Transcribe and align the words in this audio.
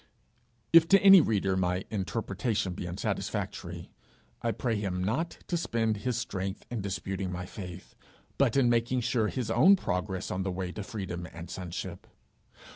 If 0.73 0.87
to 0.87 0.99
any 1.03 1.21
reader 1.21 1.55
my 1.55 1.85
interpretation 1.91 2.73
be 2.73 2.87
unsatisfactory, 2.87 3.91
I 4.41 4.51
pray 4.51 4.75
him 4.75 5.03
not 5.03 5.37
to 5.45 5.55
spend 5.57 5.97
his 5.97 6.17
strength 6.17 6.65
in 6.71 6.81
disputing 6.81 7.31
my 7.31 7.45
faith, 7.45 7.93
but 8.39 8.57
in 8.57 8.67
making 8.67 9.01
sure 9.01 9.27
his 9.27 9.51
own 9.51 9.75
progress 9.75 10.31
on 10.31 10.41
the 10.41 10.51
way 10.51 10.71
to 10.71 10.81
freedom 10.81 11.27
and 11.31 11.51
sonship. 11.51 12.07